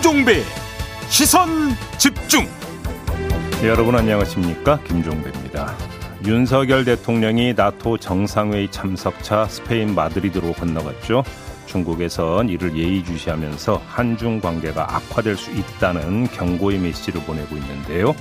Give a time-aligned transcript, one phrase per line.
[0.00, 0.42] 김종배.
[1.10, 2.46] 시선 집중.
[3.60, 4.80] 네, 여러분 안녕하십니까?
[4.84, 5.76] 김종배입니다.
[6.24, 11.22] 윤석열 대통령이 나토 정상회의 참석차 스페인 마드리드로 건너갔죠.
[11.66, 18.14] 중국에선 이를 예의주시하면서 한중 관계가 악화될 수 있다는 경고의 메시지를 보내고 있는데요.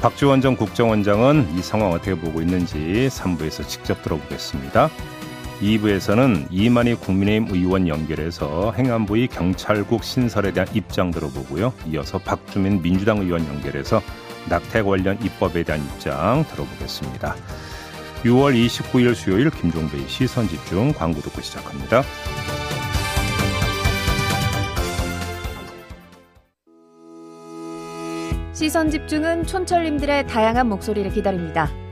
[0.00, 4.90] 박지원 전 국정원장은 이 상황 어떻게 보고 있는지 3부에서 직접 들어보겠습니다
[5.60, 11.72] 2부에서는 이만희 국민의힘 의원 연결해서 행안부의 경찰국 신설에 대한 입장 들어보고요.
[11.88, 14.00] 이어서 박주민 민주당 의원 연결해서
[14.48, 17.34] 낙태 관련 입법에 대한 입장 들어보겠습니다.
[18.22, 22.02] 6월 29일 수요일 김종배의 시선 집중 광고 듣고 시작합니다.
[28.52, 31.70] 시선 집중은 촌철님들의 다양한 목소리를 기다립니다.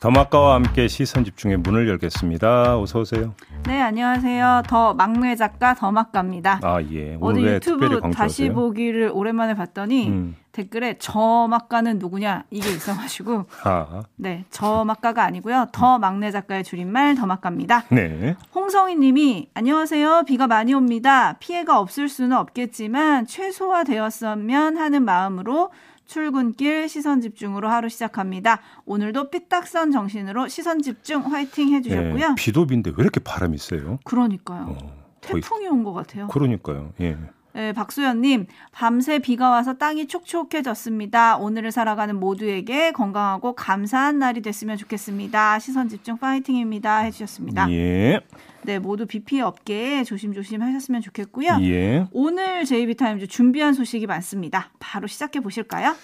[0.00, 2.78] 더마카와 함께 시선 집중의 문을 열겠습니다.
[2.78, 3.34] 어서 오세요.
[3.66, 4.64] 네, 안녕하세요.
[4.68, 6.60] 더 막내 작가 더막가입니다.
[6.62, 7.16] 아, 예.
[7.20, 10.36] 오늘 유튜브 다시 보기를 오랜만에 봤더니 음.
[10.52, 14.02] 댓글에 저 막가는 누구냐 이게 있어가지고 아.
[14.16, 15.68] 네, 저 막가가 아니고요.
[15.72, 17.84] 더 막내 작가의 줄임말 더 막가입니다.
[17.90, 18.36] 네.
[18.54, 20.24] 홍성희님이 안녕하세요.
[20.26, 21.34] 비가 많이 옵니다.
[21.40, 25.70] 피해가 없을 수는 없겠지만 최소화되었으면 하는 마음으로
[26.06, 28.60] 출근길 시선 집중으로 하루 시작합니다.
[28.84, 32.24] 오늘도 삐딱선 정신으로 시선 집중 화이팅 해주셨고요.
[32.30, 33.98] 예, 비도 비인데 왜 이렇게 바람이 세요?
[34.04, 34.66] 그러니까요.
[34.68, 36.28] 어, 태풍이 온 것 같아요.
[36.28, 36.92] 그러니까요.
[37.00, 37.16] 예.
[37.56, 41.38] 네, 박수연님, 밤새 비가 와서 땅이 촉촉해졌습니다.
[41.38, 45.58] 오늘을 살아가는 모두에게 건강하고 감사한 날이 됐으면 좋겠습니다.
[45.58, 46.98] 시선 집중 파이팅입니다.
[46.98, 47.70] 해주셨습니다.
[47.72, 48.20] 예.
[48.64, 51.56] 네, 모두 비 피해 없게 조심조심 하셨으면 좋겠고요.
[51.62, 52.06] 예.
[52.12, 54.70] 오늘 JB타임즈 준비한 소식이 많습니다.
[54.78, 55.94] 바로 시작해 보실까요?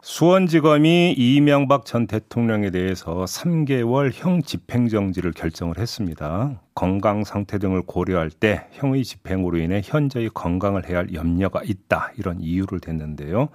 [0.00, 6.62] 수원지검이 이명박 전 대통령에 대해서 3개월 형 집행정지를 결정을 했습니다.
[6.74, 12.12] 건강 상태 등을 고려할 때 형의 집행으로 인해 현저히 건강을 해야 할 염려가 있다.
[12.16, 13.48] 이런 이유를 댔는데요.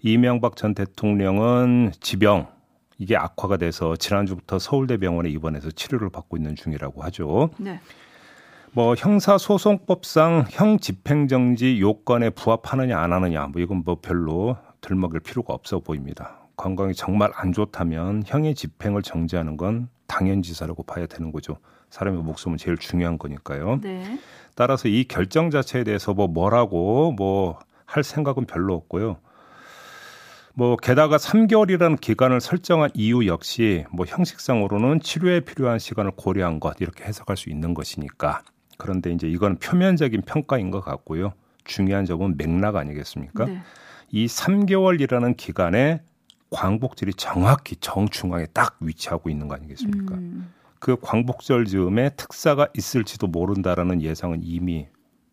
[0.00, 2.46] 이명박 전 대통령은 지병,
[2.98, 7.50] 이게 악화가 돼서 지난주부터 서울대병원에 입원해서 치료를 받고 있는 중이라고 하죠.
[7.58, 7.80] 네.
[8.72, 15.80] 뭐 형사소송법상 형 집행정지 요건에 부합하느냐 안 하느냐 뭐 이건 뭐 별로 들먹일 필요가 없어
[15.80, 16.48] 보입니다.
[16.56, 21.58] 건강이 정말 안 좋다면 형의 집행을 정지하는 건 당연지사라고 봐야 되는 거죠.
[21.90, 23.80] 사람의 목숨은 제일 중요한 거니까요.
[23.82, 24.18] 네.
[24.54, 29.16] 따라서 이 결정 자체에 대해서 뭐 뭐라고 뭐 할 생각은 별로 없고요.
[30.54, 37.04] 뭐 게다가 3개월이라는 기간을 설정한 이유 역시 뭐 형식상으로는 치료에 필요한 시간을 고려한 것 이렇게
[37.04, 38.42] 해석할 수 있는 것이니까
[38.78, 41.32] 그런데 이제 이건 표면적인 평가인 것 같고요.
[41.64, 43.44] 중요한 점은 맥락 아니겠습니까?
[43.46, 43.62] 네.
[44.10, 46.02] 이 3개월이라는 기간에
[46.50, 50.14] 광복절이 정확히 정중앙에 딱 위치하고 있는 거 아니겠습니까?
[50.14, 50.52] 음.
[50.78, 54.86] 그 광복절 즈음에 특사가 있을지도 모른다라는 예상은 이미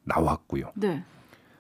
[0.06, 0.72] 나왔고요.
[0.76, 1.04] 네.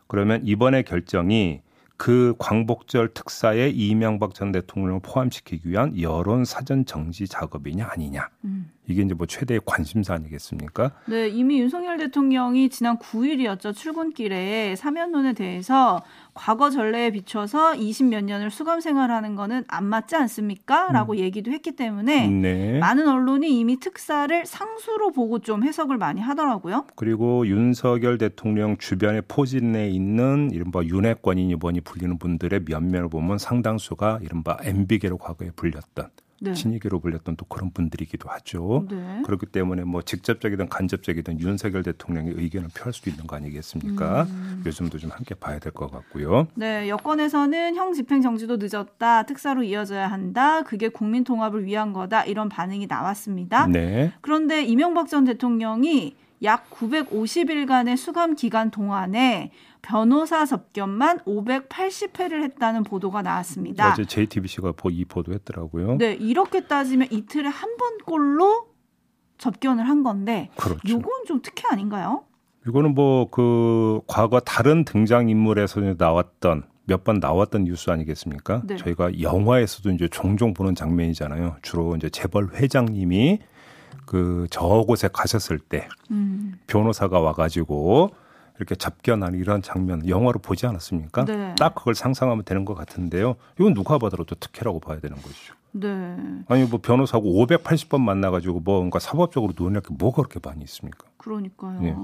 [0.08, 1.62] 그러면 이번에 결정이
[1.96, 8.30] 그 광복절 특사에 이명박 전 대통령을 포함시키기 위한 여론 사전 정지 작업이냐 아니냐.
[8.46, 8.72] 음.
[8.88, 10.92] 이게 이제 뭐 최대의 관심사 아니겠습니까?
[11.06, 13.76] 네, 이미 윤석열 대통령이 지난 9일이었죠.
[13.76, 20.92] 출근길에 사면론에 대해서 과거 전례에 비춰서 20몇 년을 수감 생활하는 거는 안 맞지 않습니까?
[20.92, 21.20] 라고 음.
[21.20, 22.80] 얘기도 했기 때문에 네.
[22.80, 26.86] 많은 언론이 이미 특사를 상수로 보고 좀 해석을 많이 하더라고요.
[26.96, 34.58] 그리고 윤석열 대통령 주변에 포진해 있는 이른바 윤핵관이니 뭐니 불리는 분들의 면면을 보면 상당수가 이른바
[34.64, 36.10] MB계로 과거에 불렸던
[36.44, 36.54] 네.
[36.54, 38.86] 친이계로 불렸던 또 그런 분들이기도 하죠.
[38.90, 39.22] 네.
[39.26, 44.24] 그렇기 때문에 뭐 직접적이든 간접적이든 윤석열 대통령의 의견을 표할 수도 있는 거 아니겠습니까?
[44.24, 44.64] 음.
[44.66, 46.48] 요즘도 좀 함께 봐야 될 것 같고요.
[46.56, 52.50] 네, 여권에서는 형 집행 정지도 늦었다, 특사로 이어져야 한다, 그게 국민 통합을 위한 거다 이런
[52.50, 53.68] 반응이 나왔습니다.
[53.68, 54.12] 네.
[54.22, 59.52] 그런데 이명박 전 대통령이 약 950일간의 수감 기간 동안에
[59.82, 63.92] 변호사 접견만 580회를 했다는 보도가 나왔습니다.
[63.92, 65.98] 어제 JTBC가 이 보도했더라고요.
[65.98, 68.68] 네, 이렇게 따지면 이틀에 한 번꼴로
[69.38, 70.80] 접견을 한 건데, 그렇죠.
[70.86, 72.24] 이건 좀 특혜 아닌가요?
[72.68, 78.62] 이거는 뭐 그 과거 다른 등장 인물에서 나왔던 몇 번 나왔던 뉴스 아니겠습니까?
[78.66, 78.76] 네.
[78.78, 81.58] 저희가 영화에서도 이제 종종 보는 장면이잖아요.
[81.62, 83.40] 주로 이제 재벌 회장님이
[84.06, 86.60] 그 저곳에 가셨을 때 음.
[86.68, 88.12] 변호사가 와가지고
[88.58, 91.26] 이렇게 잡견하는 이런 장면 영화로 보지 않았습니까?
[91.26, 91.56] 네.
[91.58, 93.36] 딱 그걸 상상하면 되는 것 같은데요.
[93.60, 95.56] 이건 누가 봐더라도 특혜라고 봐야 되는 것이죠.
[95.76, 95.90] 네.
[96.48, 101.08] 아니 뭐 변호사하고 580번 만나가지고 뭔가 사법적으로 논의할 게 뭐가 그렇게 많이 있습니까?
[101.18, 101.82] 그러니까요.
[101.82, 101.96] 네.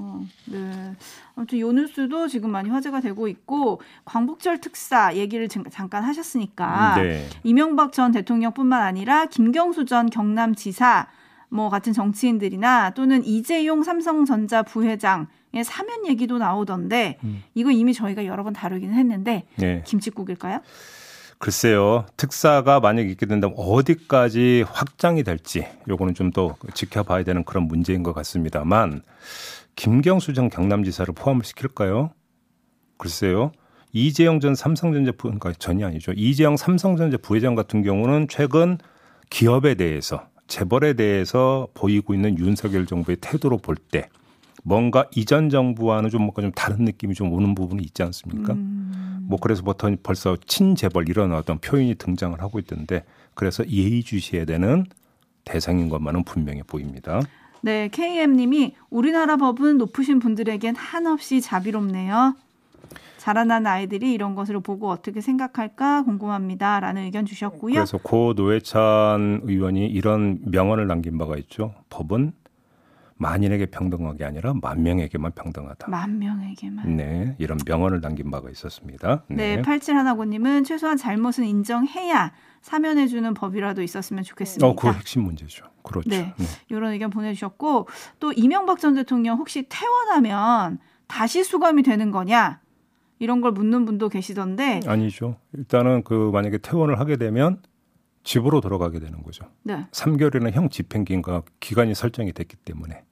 [0.57, 0.96] 네.
[1.36, 7.28] 아무튼 요 뉴스도 지금 많이 화제가 되고 있고 광복절 특사 얘기를 잠깐 하셨으니까 네.
[7.44, 11.07] 이명박 전 대통령뿐만 아니라 김경수 전 경남지사
[11.50, 17.42] 뭐 같은 정치인들이나 또는 이재용 삼성전자 부회장 의 사면 얘기도 나오던데 음.
[17.56, 19.81] 이거 이미 저희가 여러 번 다루기는 했는데 네.
[19.84, 20.62] 김치국일까요?
[21.40, 22.06] 글쎄요.
[22.18, 28.13] 특사가 만약 있게 된다면 어디까지 확장이 될지 요거는 좀 더 지켜봐야 되는 그런 문제인 것
[28.13, 29.01] 같습니다만
[29.75, 32.12] 김경수 전 경남지사를 포함을 시킬까요?
[32.98, 33.51] 글쎄요.
[33.92, 36.12] 이재용 전 삼성전자 부, 그러니까 전이 아니죠.
[36.16, 38.78] 이재용 삼성전자 부회장 같은 경우는 최근
[39.31, 44.10] 기업에 대해서 재벌에 대해서 보이고 있는 윤석열 정부의 태도로 볼 때
[44.63, 48.54] 뭔가 이전 정부와는 좀 뭔가 좀 다른 느낌이 좀 오는 부분이 있지 않습니까?
[48.54, 49.19] 음.
[49.24, 53.06] 뭐 그래서 부터 벌써 친재벌 이런 어떤 표현이 등장을 하고 있던데
[53.36, 54.86] 그래서 예의주시해야 되는
[55.46, 57.22] 대상인 것만은 분명해 보입니다.
[57.62, 62.36] 네, KM님이 우리나라 법은 높으신 분들에겐 한없이 자비롭네요.
[63.19, 66.80] 자라난 아이들이 이런 것을 보고 어떻게 생각할까 궁금합니다.
[66.80, 67.74] 라는 의견 주셨고요.
[67.74, 71.75] 그래서 고 노회찬 의원이 이런 명언을 남긴 바가 있죠.
[71.89, 72.31] 법은
[73.18, 75.89] 만인에게 평등하게 아니라 만 명에게만 평등하다.
[75.89, 76.95] 만 명에게만.
[76.95, 79.24] 네, 이런 명언을 남긴 바가 있었습니다.
[79.27, 82.31] 네, 네 87하나고님은 최소한 잘못은 인정해야
[82.62, 84.65] 사면해주는 법이라도 있었으면 좋겠습니다.
[84.65, 85.65] 어, 그 핵심 문제죠.
[85.83, 86.10] 그렇죠.
[86.10, 86.45] 네, 네.
[86.69, 87.89] 이런 의견 보내주셨고
[88.22, 92.62] 또 이명박 전 대통령 혹시 퇴원하면 다시 수감이 되는 거냐?
[93.19, 95.36] 이런 걸 묻는 분도 계시던데 아니죠.
[95.54, 97.62] 일단은 그 만약에 퇴원을 하게 되면
[98.24, 99.45] 집으로 돌아가게 되는 거죠.
[99.63, 99.86] 네.
[99.92, 103.04] 3개월이나 형 집행기간과 기간이 설정이 됐기 때문에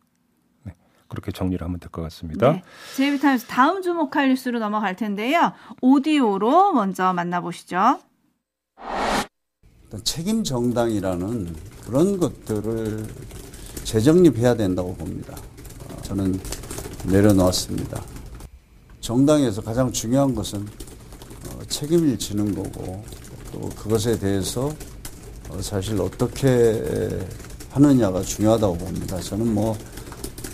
[0.63, 0.75] 네.
[1.07, 2.51] 그렇게 정리를 하면 될 것 같습니다.
[2.53, 2.63] 네.
[2.95, 5.53] 제이비타임스 다음 주목할 뉴스로 넘어갈 텐데요.
[5.81, 7.99] 오디오로 먼저 만나보시죠.
[10.03, 11.55] 책임 정당이라는
[11.85, 13.05] 그런 것들을
[13.85, 15.35] 재정립해야 된다고 봅니다.
[16.03, 16.37] 저는
[17.09, 18.01] 내려놓았습니다.
[19.07, 23.01] 정당에서 가장 중요한 것은 어, 책임을 지는 거고
[23.53, 24.69] 또 그것에 대해서
[25.49, 27.17] 어, 사실 어떻게
[27.69, 29.17] 하느냐가 중요하다고 봅니다.
[29.21, 29.77] 저는 뭐,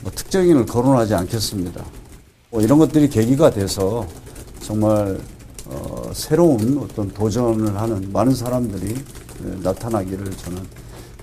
[0.03, 1.83] 뭐 특정인을 거론하지 않겠습니다.
[2.51, 4.07] 뭐 이런 것들이 계기가 돼서
[4.61, 5.19] 정말
[5.65, 8.93] 어, 새로운 어떤 도전을 하는 많은 사람들이
[9.63, 10.61] 나타나기를 저는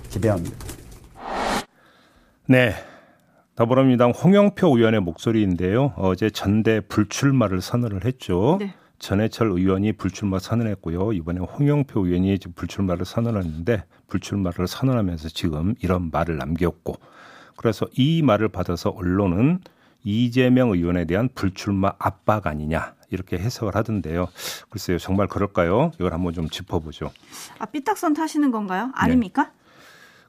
[0.09, 0.57] 기대합니다.
[2.47, 2.90] 네.
[3.61, 5.93] 더불어민주당 홍영표 의원의 목소리인데요.
[5.95, 8.57] 어제 전대 불출마를 선언을 했죠.
[8.59, 8.73] 네.
[8.97, 11.13] 전해철 의원이 불출마 선언했고요.
[11.13, 16.95] 이번에 홍영표 의원이 불출마를 선언했는데 불출마를 선언하면서 지금 이런 말을 남겼고
[17.55, 19.59] 그래서 이 말을 받아서 언론은
[20.03, 24.29] 이재명 의원에 대한 불출마 압박 아니냐 이렇게 해석을 하던데요.
[24.71, 25.91] 글쎄요, 정말 그럴까요?
[25.99, 27.11] 이걸 한번 좀 짚어보죠.
[27.59, 28.91] 아, 삐딱선 타시는 건가요?
[28.95, 29.43] 아닙니까?
[29.43, 29.60] 네.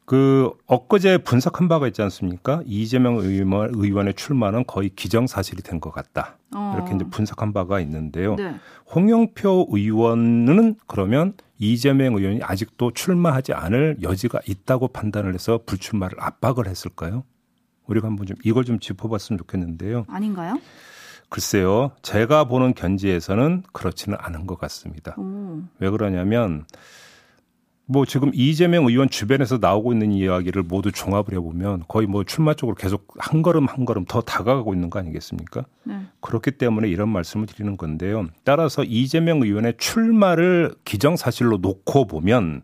[0.05, 2.63] 그 엊그제 분석한 바가 있지 않습니까?
[2.67, 6.37] 이재명 의원, 의원의 출마는 거의 기정사실이 된 것 같다.
[6.55, 6.75] 어.
[6.77, 8.35] 이렇게 이제 분석한 바가 있는데요.
[8.37, 8.55] 네.
[8.95, 17.25] 홍영표 의원은 그러면 이재명 의원이 아직도 출마하지 않을 여지가 있다고 판단을 해서 불출마를 압박을 했을까요?
[17.87, 20.05] 우리가 한번 좀 이걸 좀 짚어봤으면 좋겠는데요.
[20.09, 20.61] 아닌가요?
[21.29, 21.93] 글쎄요.
[22.03, 25.15] 제가 보는 견지에서는 그렇지는 않은 것 같습니다.
[25.19, 25.63] 오.
[25.79, 26.65] 왜 그러냐면
[27.93, 32.75] 뭐 지금 이재명 의원 주변에서 나오고 있는 이야기를 모두 종합을 해보면 거의 뭐 출마 쪽으로
[32.75, 35.67] 계속 한 걸음 한 걸음 더 다가가고 있는 거 아니겠습니까?
[35.85, 36.01] 네.
[36.21, 38.29] 그렇기 때문에 이런 말씀을 드리는 건데요.
[38.45, 42.63] 따라서 이재명 의원의 출마를 기정사실로 놓고 보면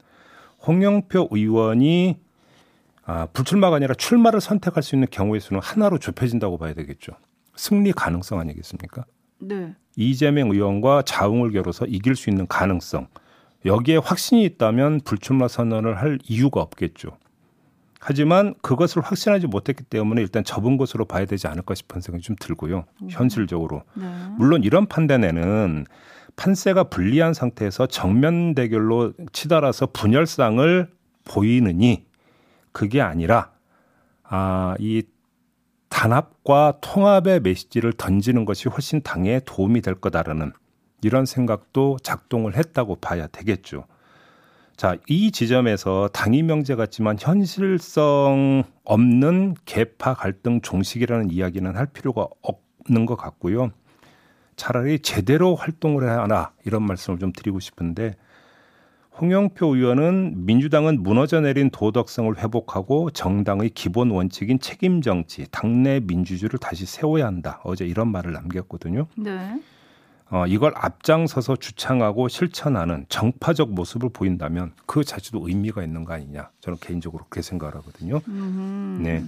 [0.67, 2.17] 홍영표 의원이
[3.05, 7.13] 아, 불출마가 아니라 출마를 선택할 수 있는 경우의 수는 하나로 좁혀진다고 봐야 되겠죠.
[7.55, 9.05] 승리 가능성 아니겠습니까?
[9.41, 9.75] 네.
[9.97, 13.09] 이재명 의원과 자웅을 겨뤄서 이길 수 있는 가능성.
[13.65, 17.17] 여기에 확신이 있다면 불출마 선언을 할 이유가 없겠죠.
[18.01, 22.85] 하지만 그것을 확신하지 못했기 때문에 일단 접은 것으로 봐야 되지 않을까 싶은 생각이 좀 들고요.
[23.03, 23.09] 음.
[23.11, 23.83] 현실적으로.
[23.95, 24.07] 네.
[24.37, 25.85] 물론 이런 판단에는
[26.37, 30.89] 판세가 불리한 상태에서 정면 대결로 치달아서 분열상을
[31.25, 32.07] 보이느니
[32.71, 33.51] 그게 아니라
[34.23, 35.03] 아, 이
[35.89, 40.53] 단합과 통합의 메시지를 던지는 것이 훨씬 당에 도움이 될 거다라는
[41.03, 43.85] 이런 생각도 작동을 했다고 봐야 되겠죠.
[44.77, 53.07] 자, 이 지점에서 당위 명제 같지만 현실성 없는 개파 갈등 종식이라는 이야기는 할 필요가 없는
[53.07, 53.71] 것 같고요.
[54.55, 58.15] 차라리 제대로 활동을 해야 하나 이런 말씀을 좀 드리고 싶은데
[59.21, 66.87] 홍영표 의원은 민주당은 무너져 내린 도덕성을 회복하고 정당의 기본 원칙인 책임 정치, 당내 민주주의를 다시
[66.87, 67.61] 세워야 한다.
[67.65, 69.09] 어제 이런 말을 남겼거든요.
[69.17, 69.61] 네.
[70.31, 76.51] 어, 이걸 앞장서서 주창하고 실천하는 정파적 모습을 보인다면 그 자체도 의미가 있는 거 아니냐.
[76.61, 78.21] 저는 개인적으로 그렇게 생각을 하거든요.
[78.29, 79.01] 음.
[79.03, 79.25] 네.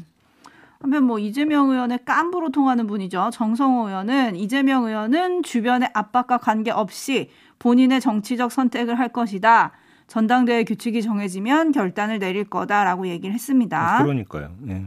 [0.82, 3.30] 하면 뭐 이재명 의원의 깐부로 통하는 분이죠.
[3.32, 9.72] 정성호 의원은 이재명 의원은 주변의 압박과 관계없이 본인의 정치적 선택을 할 것이다.
[10.06, 13.98] 전당대회 규칙이 정해지면 결단을 내릴 거다라고 얘기를 했습니다.
[13.98, 14.52] 아, 그러니까요.
[14.58, 14.86] 네.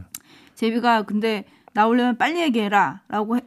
[0.54, 3.44] 제비가 근데 나오려면 빨리 얘기해라라고 했.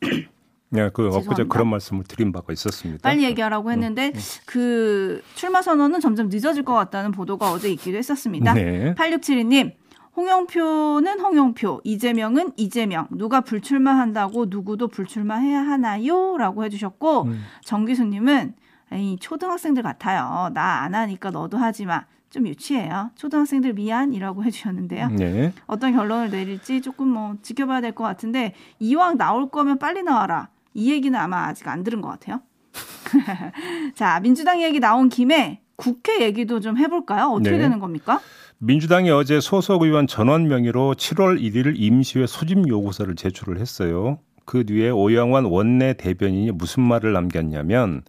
[0.70, 3.00] 네, 그 엊그제 그런 말씀을 드린 바가 있었습니다.
[3.08, 4.20] 빨리 얘기하라고 했는데 음, 음.
[4.46, 8.52] 그 출마 선언은 점점 늦어질 것 같다는 보도가 어제 있기도 했었습니다.
[8.54, 8.94] 네.
[8.94, 9.72] 8672님
[10.16, 13.06] 홍영표는 홍영표, 이재명은 이재명.
[13.10, 16.36] 누가 불출마한다고 누구도 불출마해야 하나요?
[16.36, 17.40] 라고 해주셨고, 음.
[17.62, 18.54] 정기수님은,
[18.90, 20.50] 에이, 초등학생들 같아요.
[20.54, 22.04] 나 안 하니까 너도 하지 마.
[22.30, 23.10] 좀 유치해요.
[23.14, 25.08] 초등학생들 미안이라고 해주셨는데요.
[25.10, 25.52] 네.
[25.66, 30.48] 어떤 결론을 내릴지 조금 뭐 지켜봐야 될 것 같은데, 이왕 나올 거면 빨리 나와라.
[30.74, 32.40] 이 얘기는 아마 아직 안 들은 것 같아요.
[33.94, 37.28] 자, 민주당 얘기 나온 김에 국회 얘기도 좀 해볼까요?
[37.28, 37.58] 어떻게 네.
[37.58, 38.20] 되는 겁니까?
[38.58, 44.18] 민주당이 어제 소속 의원 전원 명의로 7월 1일 임시회 소집 요구서를 제출을 했어요.
[44.44, 48.02] 그 뒤에 오영환 원내 대변인이 무슨 말을 남겼냐면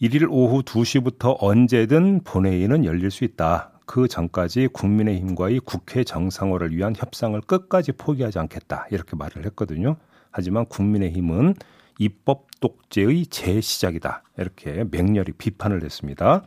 [0.00, 3.72] 1일 오후 2시부터 언제든 본회의는 열릴 수 있다.
[3.86, 8.86] 그 전까지 국민의힘과의 국회 정상화를 위한 협상을 끝까지 포기하지 않겠다.
[8.90, 9.96] 이렇게 말을 했거든요.
[10.30, 11.54] 하지만 국민의힘은
[12.02, 14.22] 입법 독재의 재시작이다.
[14.38, 16.42] 이렇게 맹렬히 비판을 했습니다.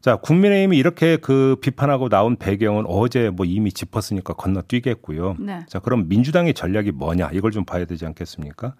[0.00, 5.36] 자, 국민의힘이 이렇게 그 비판하고 나온 배경은 어제 뭐 이미 짚었으니까 건너뛰겠고요.
[5.38, 5.60] 네.
[5.68, 7.30] 자, 그럼 민주당의 전략이 뭐냐?
[7.32, 8.74] 이걸 좀 봐야 되지 않겠습니까?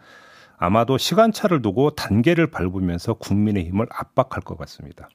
[0.59, 5.09] 아마도 시간차를 두고 단계를 밟으면서 국민의힘을 압박할 것 같습니다.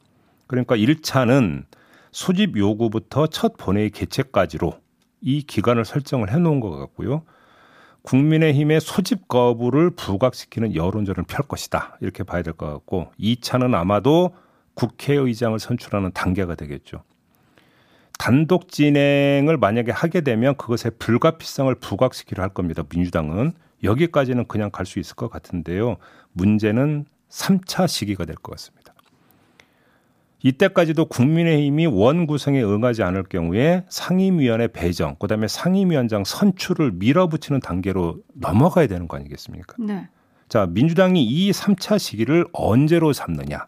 [0.48, 1.66] 그러니까 1차는
[2.12, 4.74] 소집 요구부터 첫 본회의 개최까지로
[5.22, 7.24] 이 기간을 설정을 해 놓은 것 같고요.
[8.08, 11.98] 국민의힘의 소집 거부를 부각시키는 여론전을 펼 것이다.
[12.00, 14.34] 이렇게 봐야 될 것 같고 2차는 아마도
[14.76, 17.04] 국회의장을 선출하는 단계가 되겠죠.
[18.18, 22.82] 단독 진행을 만약에 하게 되면 그것의 불가피성을 부각시키려 할 겁니다.
[22.90, 23.52] 민주당은
[23.84, 25.98] 여기까지는 그냥 갈 수 있을 것 같은데요.
[26.32, 28.77] 문제는 3차 시기가 될 것 같습니다.
[30.44, 38.88] 이때까지도 국민의힘이 원 구성에 응하지 않을 경우에 상임위원회 배정, 그다음에 상임위원장 선출을 밀어붙이는 단계로 넘어가야
[38.88, 39.76] 되는 거 아니겠습니까?
[39.80, 40.08] 네.
[40.48, 43.68] 자, 민주당이 이 3차 시기를 언제로 삼느냐?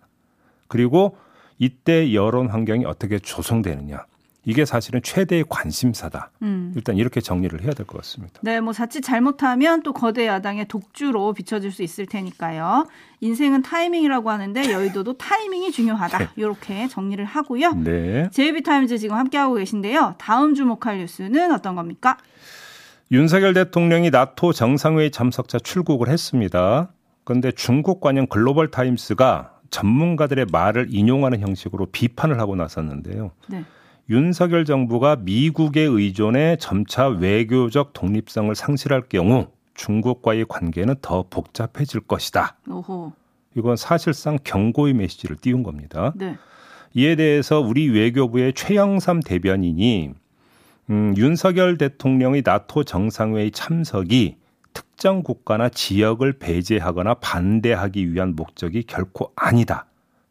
[0.68, 1.18] 그리고
[1.58, 4.06] 이때 여론 환경이 어떻게 조성되느냐.
[4.46, 6.32] 이게 사실은 최대의 관심사다.
[6.42, 6.72] 음.
[6.76, 8.40] 일단 이렇게 정리를 해야 될 것 같습니다.
[8.42, 12.88] 네, 뭐 자칫 잘못하면 또 거대 야당의 독주로 비춰질 수 있을 테니까요.
[13.22, 16.18] 인생은 타이밍이라고 하는데 여의도도 타이밍이 중요하다.
[16.18, 16.28] 네.
[16.38, 17.74] 이렇게 정리를 하고요.
[17.74, 18.30] 네.
[18.32, 20.16] JB Times 지금 함께하고 계신데요.
[20.18, 22.18] 다음 주목할 뉴스는 어떤 겁니까?
[23.12, 26.90] 윤석열 대통령이 나토 정상회의 참석차 출국을 했습니다.
[27.24, 33.32] 그런데 중국 관영 글로벌 타임스가 전문가들의 말을 인용하는 형식으로 비판을 하고 나섰는데요.
[33.48, 33.64] 네.
[34.10, 42.58] 윤석열 정부가 미국의 의존에 점차 외교적 독립성을 상실할 경우 중국과의 관계는 더 복잡해질 것이다.
[42.68, 43.14] 오호.
[43.56, 46.14] 이건 사실상 경고의 메시지를 띄운 겁니다.
[46.16, 46.38] 네.
[46.94, 50.12] 이에 대해서 우리 외교부의 최영삼 대변인이
[50.90, 54.38] 음, 윤석열 대통령의 나토 정상회의 참석이
[54.74, 59.86] 특정 국가나 지역을 배제하거나 반대하기 위한 목적이 결코 아니다.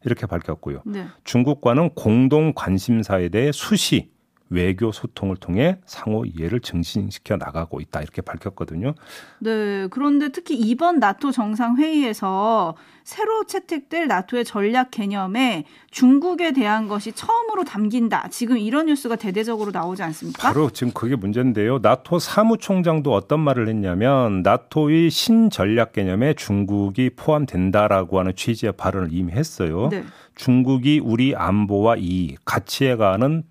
[0.04, 0.82] 이렇게 밝혔고요.
[0.86, 1.06] 네.
[1.24, 4.10] 중국과는 공동 관심사에 대해 수시
[4.50, 8.94] 외교 소통을 통해 상호 이해를 증진시켜 나가고 있다 이렇게 밝혔거든요.
[9.40, 12.74] 네, 그런데 특히 이번 나토 정상 회의에서
[13.04, 18.28] 새로 채택될 나토의 전략 개념에 중국에 대한 것이 처음으로 담긴다.
[18.28, 20.48] 지금 이런 뉴스가 대대적으로 나오지 않습니까?
[20.48, 21.78] 바로 지금 그게 문제인데요.
[21.78, 29.88] 나토 사무총장도 어떤 말을 했냐면 나토의 신전략 개념에 중국이 포함된다라고 하는 취지의 발언을 이미 했어요.
[29.90, 30.04] 네.
[30.34, 33.42] 중국이 우리 안보와 이 가치에 관한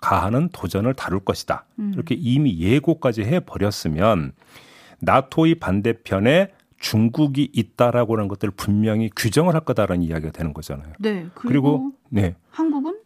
[0.00, 1.64] 가하는 도전을 다룰 것이다.
[1.78, 1.92] 음.
[1.94, 4.32] 이렇게 이미 예고까지 해 버렸으면
[5.00, 10.92] 나토의 반대편에 중국이 있다라고 하는 것들을 분명히 규정을 할 거다라는 이야기가 되는 거잖아요.
[10.98, 11.26] 네.
[11.34, 12.36] 그리고, 그리고 네.
[12.50, 12.98] 한국은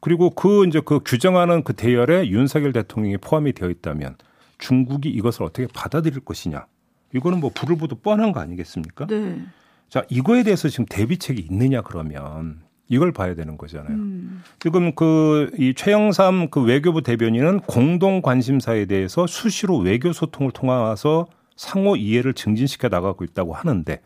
[0.00, 4.16] 그리고 그 이제 그 규정하는 그 대열에 윤석열 대통령이 포함이 되어 있다면
[4.58, 6.66] 중국이 이것을 어떻게 받아들일 것이냐.
[7.14, 9.06] 이거는 뭐 불을 보도 뻔한 거 아니겠습니까?
[9.06, 9.40] 네.
[9.88, 13.94] 자, 이거에 대해서 지금 대비책이 있느냐 그러면 이걸 봐야 되는 거잖아요.
[13.94, 14.42] 음.
[14.60, 21.26] 지금 그 이 최영삼 그 외교부 대변인은 공동 관심사에 대해서 수시로 외교 소통을 통해서
[21.56, 24.00] 상호 이해를 증진시켜 나가고 있다고 하는데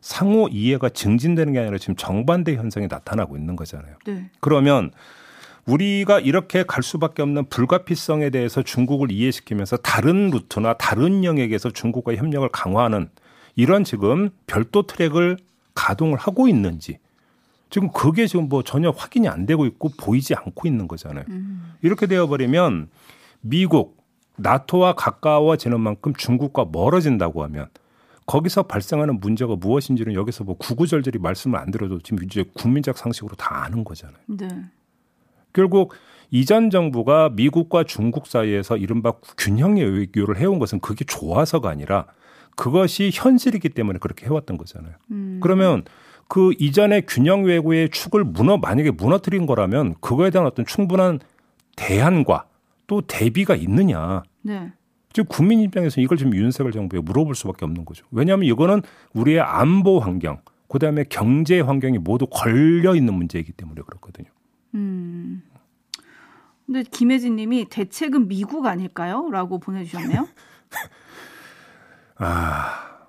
[0.00, 3.96] 상호 이해가 증진되는 게 아니라 지금 정반대 현상이 나타나고 있는 거잖아요.
[4.06, 4.30] 네.
[4.40, 4.90] 그러면
[5.66, 12.48] 우리가 이렇게 갈 수밖에 없는 불가피성에 대해서 중국을 이해시키면서 다른 루트나 다른 영역에서 중국과 협력을
[12.48, 13.08] 강화하는
[13.54, 15.36] 이런 지금 별도 트랙을
[15.74, 16.98] 가동을 하고 있는지
[17.72, 21.24] 지금 그게 지금 뭐 전혀 확인이 안 되고 있고 보이지 않고 있는 거잖아요.
[21.30, 21.72] 음.
[21.80, 22.90] 이렇게 되어버리면
[23.40, 23.96] 미국,
[24.36, 27.68] 나토와 가까워지는 만큼 중국과 멀어진다고 하면
[28.26, 33.64] 거기서 발생하는 문제가 무엇인지는 여기서 뭐 구구절절히 말씀을 안 드려도 지금 이제 국민적 상식으로 다
[33.64, 34.18] 아는 거잖아요.
[34.26, 34.48] 네.
[35.54, 35.94] 결국
[36.30, 42.04] 이전 정부가 미국과 중국 사이에서 이른바 균형의 외교를 해온 것은 그게 좋아서가 아니라
[42.54, 44.92] 그것이 현실이기 때문에 그렇게 해왔던 거잖아요.
[45.10, 45.40] 음.
[45.42, 45.84] 그러면
[46.32, 51.20] 그 이전의 균형 외교의 축을 무너 만약에 무너뜨린 거라면 그거에 대한 어떤 충분한
[51.76, 52.46] 대안과
[52.86, 54.22] 또 대비가 있느냐.
[54.40, 54.72] 네.
[55.12, 58.06] 즉 국민 입장에서 이걸 지금 윤석열 정부에 물어볼 수밖에 없는 거죠.
[58.10, 58.80] 왜냐하면 이거는
[59.12, 64.30] 우리의 안보 환경, 그다음에 경제 환경이 모두 걸려 있는 문제이기 때문에 그렇거든요.
[64.74, 65.42] 음.
[66.64, 69.28] 근데 김혜진 님이 대책은 미국 아닐까요?
[69.30, 70.26] 라고 보내주셨네요.
[72.16, 73.00] 아,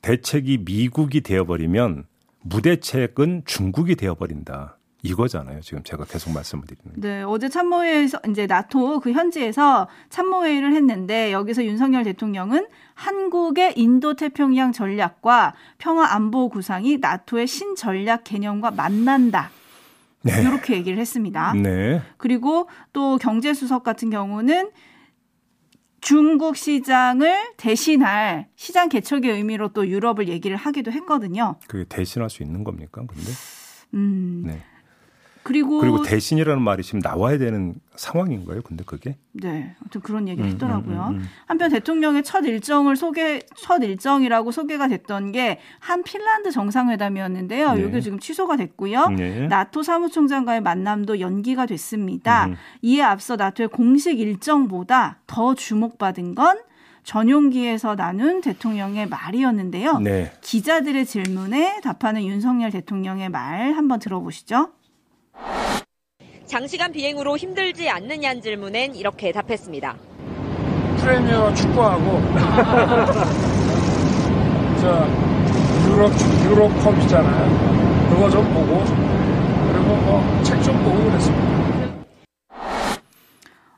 [0.00, 2.06] 대책이 미국이 되어버리면
[2.48, 4.78] 무대책은 중국이 되어버린다.
[5.02, 5.60] 이거잖아요.
[5.60, 7.00] 지금 제가 계속 말씀을 드리는.
[7.00, 14.72] 네, 어제 참모회에서 이제 나토 그 현지에서 참모회의를 했는데 여기서 윤석열 대통령은 한국의 인도 태평양
[14.72, 19.50] 전략과 평화 안보 구상이 나토의 신전략 개념과 만난다.
[20.22, 20.40] 네.
[20.40, 21.52] 이렇게 얘기를 했습니다.
[21.54, 22.02] 네.
[22.16, 24.70] 그리고 또 경제수석 같은 경우는
[26.06, 31.56] 중국 시장을 대신할 시장 개척의 의미로 또 유럽을 얘기를 하기도 했거든요.
[31.66, 33.02] 그게 대신할 수 있는 겁니까?
[33.08, 33.32] 근데?
[33.94, 34.44] 음.
[34.46, 34.62] 네.
[35.46, 38.62] 그리고 그리고 대신이라는 말이 지금 나와야 되는 상황인 거예요.
[38.62, 41.06] 근데 그게 네, 아무튼 그런 얘기를 음, 했더라고요.
[41.10, 46.50] 음, 음, 음, 한편 대통령의 첫 일정을 소개 첫 일정이라고 소개가 됐던 게 한 핀란드
[46.50, 47.74] 정상회담이었는데요.
[47.74, 47.82] 네.
[47.82, 49.08] 이게 지금 취소가 됐고요.
[49.10, 49.46] 네.
[49.46, 52.46] 나토 사무총장과의 만남도 연기가 됐습니다.
[52.46, 52.56] 음.
[52.82, 56.58] 이에 앞서 나토의 공식 일정보다 더 주목받은 건
[57.04, 59.98] 전용기에서 나눈 대통령의 말이었는데요.
[59.98, 60.32] 네.
[60.40, 64.72] 기자들의 질문에 답하는 윤석열 대통령의 말 한번 들어보시죠.
[66.46, 69.96] 장시간 비행으로 힘들지 않느냐는 질문엔 이렇게 답했습니다.
[70.98, 72.20] 프리미어 축구하고
[74.80, 75.06] 저
[75.90, 76.12] 유럽
[76.44, 78.06] 유로컵 있잖아요.
[78.10, 78.84] 그거 좀 보고
[79.72, 81.46] 그리고 뭐 책 좀 보고 그랬습니다.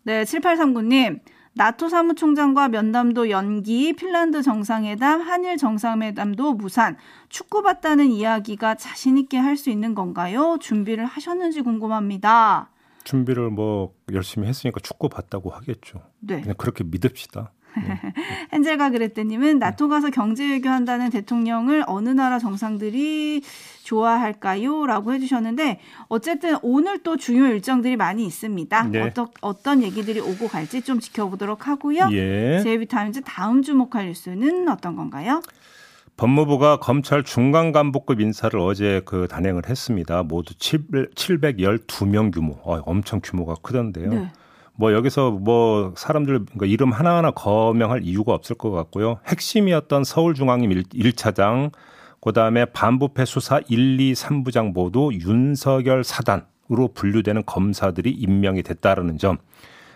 [0.05, 1.21] 네, 7839님.
[1.59, 6.97] 나토 사무총장과 면담도 연기, 핀란드 정상회담, 한일 정상회담도 무산,
[7.29, 10.59] 축구 봤다는 이야기가 자신있게 할 수 있는 건가요?
[10.61, 12.71] 준비를 하셨는지 궁금합니다.
[13.03, 16.01] 준비를 뭐 열심히 했으니까 축구 봤다고 하겠죠.
[16.21, 16.43] 네.
[16.43, 17.51] 그냥 그렇게 믿읍시다.
[17.79, 18.13] 네.
[18.53, 23.43] 헨젤과 그레테님은 나토 가서 경제 외교한다는 대통령을 어느 나라 정상들이
[23.85, 24.87] 좋아할까요?
[24.87, 28.83] 라고 해주셨는데 어쨌든 오늘 또 중요 일정들이 많이 있습니다.
[28.89, 29.01] 네.
[29.01, 32.09] 어떤, 어떤 얘기들이 오고 갈지 좀 지켜보도록 하고요.
[32.13, 32.61] 예.
[32.63, 35.41] 제이비타임즈 다음 주목할 뉴스는 어떤 건가요?
[36.19, 40.25] 법무부가 검찰 중간 간부급 인사를 어제 그 단행을 했습니다.
[40.25, 42.59] 모두 712명 규모.
[42.65, 44.11] 어, 엄청 규모가 크던데요.
[44.11, 44.33] 네.
[44.79, 49.19] 뭐 여기서 뭐 사람들 그러니까 이름 하나하나 거명할 이유가 없을 것 같고요.
[49.27, 51.73] 핵심이었던 서울중앙임 1 차장,
[52.21, 59.39] 그 다음에 반부패 수사 1, 2, 3부장 모두 윤석열 사단으로 분류되는 검사들이 임명이 됐다라는 점.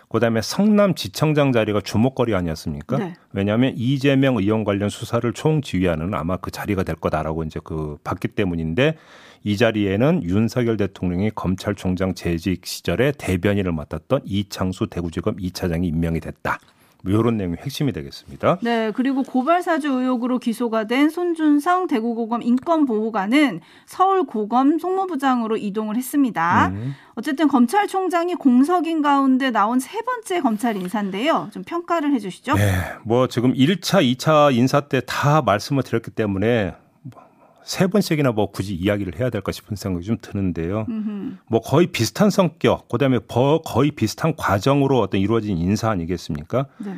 [0.09, 2.97] 그다음에 성남 지청장 자리가 주목거리 아니었습니까?
[2.97, 3.13] 네.
[3.31, 8.27] 왜냐하면 이재명 의원 관련 수사를 총 지휘하는 아마 그 자리가 될 거다라고 이제 그 봤기
[8.27, 8.97] 때문인데
[9.43, 16.59] 이 자리에는 윤석열 대통령이 검찰총장 재직 시절에 대변인을 맡았던 이창수 대구지검 2차장이 임명이 됐다.
[17.05, 18.59] 이런 뭐 내용이 핵심이 되겠습니다.
[18.61, 26.67] 네, 그리고 고발사주 의혹으로 기소가 된 손준성 대구고검 인권보호관은 서울고검 송무부장으로 이동을 했습니다.
[26.69, 26.95] 음.
[27.15, 31.49] 어쨌든 검찰총장이 공석인 가운데 나온 세 번째 검찰 인사인데요.
[31.51, 32.55] 좀 평가를 해주시죠.
[32.55, 32.71] 네,
[33.03, 36.73] 뭐 지금 1차, 2차 인사 때 다 말씀을 드렸기 때문에
[37.63, 40.85] 세 번씩이나 뭐 굳이 이야기를 해야 될까 싶은 생각이 좀 드는데요.
[40.89, 41.37] 음흠.
[41.47, 43.19] 뭐 거의 비슷한 성격, 그다음에
[43.65, 46.67] 거의 비슷한 과정으로 어떤 이루어진 인사 아니겠습니까?
[46.79, 46.95] 네.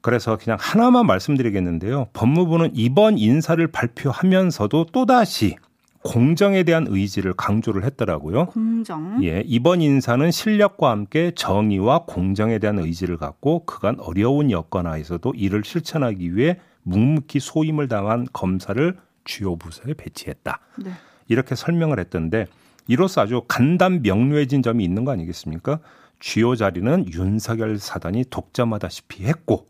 [0.00, 2.08] 그래서 그냥 하나만 말씀드리겠는데요.
[2.12, 5.56] 법무부는 이번 인사를 발표하면서도 또다시
[6.04, 8.46] 공정에 대한 의지를 강조를 했더라고요.
[8.46, 9.22] 공정.
[9.24, 15.64] 예, 이번 인사는 실력과 함께 정의와 공정에 대한 의지를 갖고 그간 어려운 여건 하에서도 이를
[15.64, 18.96] 실천하기 위해 묵묵히 소임을 당한 검사를
[19.28, 20.58] 주요 부서에 배치했다.
[20.78, 20.90] 네.
[21.28, 22.46] 이렇게 설명을 했던데
[22.88, 25.78] 이로써 아주 간단 명료해진 점이 있는 거 아니겠습니까?
[26.18, 29.68] 주요 자리는 윤석열 사단이 독점하다시피 했고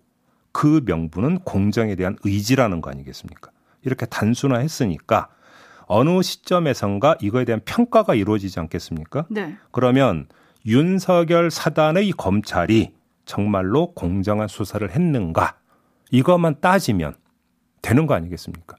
[0.52, 3.50] 그 명분은 공정에 대한 의지라는 거 아니겠습니까?
[3.82, 5.28] 이렇게 단순화했으니까
[5.86, 9.26] 어느 시점에선가 이거에 대한 평가가 이루어지지 않겠습니까?
[9.28, 9.56] 네.
[9.72, 10.28] 그러면
[10.64, 12.94] 윤석열 사단의 검찰이
[13.24, 15.58] 정말로 공정한 수사를 했는가
[16.10, 17.14] 이것만 따지면
[17.82, 18.77] 되는 거 아니겠습니까?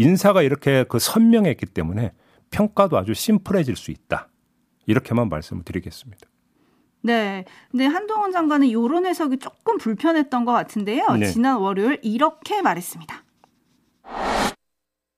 [0.00, 2.12] 인사가 이렇게 그 선명했기 때문에
[2.50, 4.28] 평가도 아주 심플해질 수 있다.
[4.86, 6.26] 이렇게만 말씀을 드리겠습니다.
[7.02, 7.44] 네.
[7.70, 11.06] 근데 한동훈 장관은 이런 해석이 조금 불편했던 것 같은데요.
[11.18, 11.26] 네.
[11.26, 13.24] 지난 월요일 이렇게 말했습니다.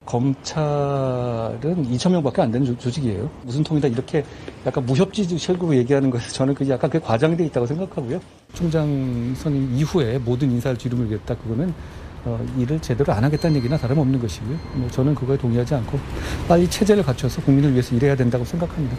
[0.04, 3.30] 검찰은 2천 명밖에 안 되는 조직이에요.
[3.44, 4.24] 무슨 통이다 이렇게
[4.66, 8.20] 약간 무협지식으로 얘기하는 것에 저는 그 약간 그 과장돼 있다고 생각하고요.
[8.52, 11.72] 총장 선임 이후에 모든 인사를 뒤로밀겠다 그거는
[12.24, 14.56] 어, 일을 제대로 안 하겠다는 얘기나 다름없는 것이고요.
[14.76, 15.98] 뭐 저는 그거에 동의하지 않고
[16.48, 18.96] 빨리 체제를 갖춰서 국민을 위해서 일해야 된다고 생각합니다.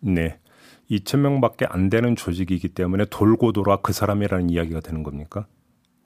[0.00, 0.38] 네.
[0.90, 5.46] 2천 명밖에 안 되는 조직이기 때문에 돌고 돌아 그 사람이라는 이야기가 되는 겁니까?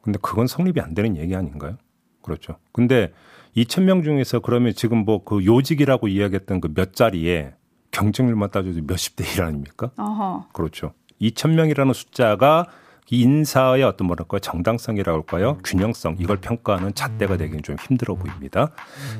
[0.02, 1.78] 근데 그건 성립이 안 되는 얘기 아닌가요?
[2.22, 2.56] 그렇죠.
[2.72, 3.12] 근데
[3.56, 7.54] 2천 명 중에서 그러면 지금 뭐 그 요직이라고 이야기했던 그 몇 자리에
[7.92, 9.90] 경쟁률만 따져도 몇십 대1 아닙니까?
[9.96, 10.48] 어허.
[10.52, 10.92] 그렇죠.
[11.20, 12.66] 2천 명이라는 숫자가
[13.10, 18.70] 인사의 어떤 뭐랄까요 정당성이라고 할까요 균형성 이걸 평가하는 잣대가 되기는 좀 힘들어 보입니다.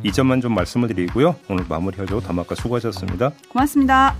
[0.03, 1.37] 이 점만 좀 말씀을 드리고요.
[1.49, 2.20] 오늘 마무리하죠.
[2.20, 3.33] 담화가 수고하셨습니다.
[3.49, 4.14] 고맙습니다.